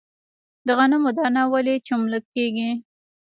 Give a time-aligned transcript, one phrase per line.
[0.65, 2.69] د غنمو دانه ولې چملک کیږي؟